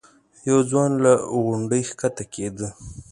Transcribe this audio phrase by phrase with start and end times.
[0.49, 1.11] یو ځوان له
[1.45, 2.67] غونډۍ ښکته کېده.